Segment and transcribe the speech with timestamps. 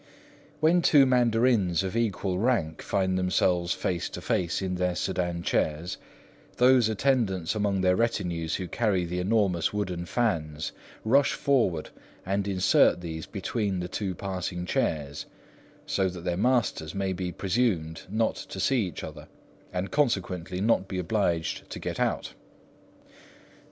[0.61, 5.99] When two mandarins of equal rank find themselves face to face in their sedan chairs,
[6.57, 10.71] those attendants among their retinues who carry the enormous wooden fans
[11.05, 11.91] rush forward
[12.25, 15.27] and insert these between the passing chairs,
[15.85, 19.27] so that their masters may be presumed not to see each other
[19.71, 22.33] and consequently not be obliged to get out.